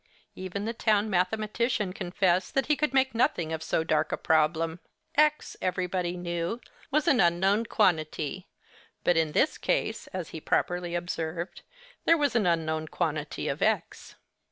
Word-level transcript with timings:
Even 0.33 0.65
the 0.65 0.73
town 0.73 1.11
mathematician 1.11 1.93
confessed 1.93 2.55
that 2.55 2.65
he 2.65 2.75
could 2.75 2.91
make 2.91 3.13
nothing 3.13 3.53
of 3.53 3.61
so 3.61 3.83
dark 3.83 4.11
a 4.11 4.17
problem. 4.17 4.79
X, 5.13 5.55
everybody 5.61 6.17
knew, 6.17 6.59
was 6.89 7.07
an 7.07 7.19
unknown 7.19 7.67
quantity; 7.67 8.47
but 9.03 9.15
in 9.15 9.33
this 9.33 9.59
case 9.59 10.07
(as 10.07 10.29
he 10.29 10.41
properly 10.41 10.95
observed), 10.95 11.61
there 12.05 12.17
was 12.17 12.35
an 12.35 12.47
unknown 12.47 12.87
quantity 12.87 13.47
of 13.47 13.61
X. 13.61 14.15